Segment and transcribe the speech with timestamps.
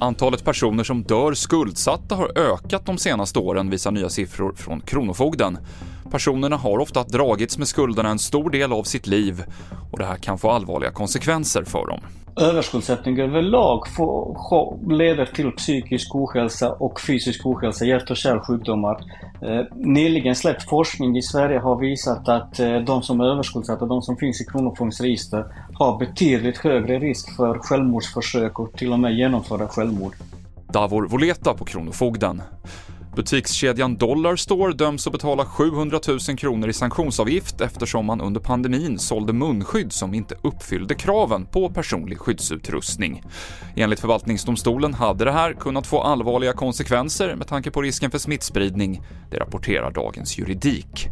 [0.00, 5.58] Antalet personer som dör skuldsatta har ökat de senaste åren visar nya siffror från Kronofogden.
[6.10, 9.44] Personerna har ofta dragits med skulderna en stor del av sitt liv
[9.92, 12.00] och det här kan få allvarliga konsekvenser för dem.
[12.40, 19.04] Överskuldsättning överlag får, leder till psykisk ohälsa och fysisk ohälsa, hjärt och kärlsjukdomar.
[19.42, 24.02] Eh, nyligen släppt forskning i Sverige har visat att eh, de som är överskuldsatta, de
[24.02, 25.44] som finns i Kronofogdens register,
[25.74, 30.14] har betydligt högre risk för självmordsförsök och till och med genomföra självmord.
[30.72, 32.42] Davor Voleta på Kronofogden.
[33.18, 39.32] Butikskedjan Dollarstore döms att betala 700 000 kronor i sanktionsavgift eftersom man under pandemin sålde
[39.32, 43.22] munskydd som inte uppfyllde kraven på personlig skyddsutrustning.
[43.76, 49.02] Enligt förvaltningsdomstolen hade det här kunnat få allvarliga konsekvenser med tanke på risken för smittspridning,
[49.30, 51.08] det rapporterar Dagens Juridik.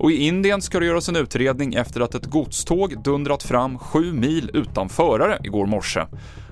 [0.00, 4.12] Och i Indien ska det göras en utredning efter att ett godståg dundrat fram sju
[4.12, 6.00] mil utan förare igår morse.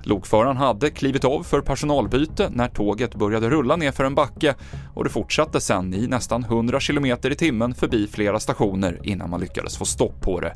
[0.02, 4.54] Lokföraren hade klivit av för personalbyte när tåget började rulla ner för en backe
[4.94, 9.40] och det fortsatte sen i nästan 100 km i timmen förbi flera stationer innan man
[9.40, 10.54] lyckades få stopp på det.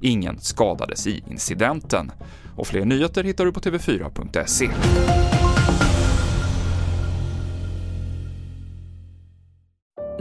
[0.00, 2.12] Ingen skadades i incidenten.
[2.56, 4.70] Och fler nyheter hittar du på tv4.se.